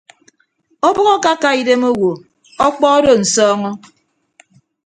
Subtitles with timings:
[0.87, 2.11] Ọbʌk akaka idem owo
[2.65, 3.71] ọkpọ odo nsọọñọ.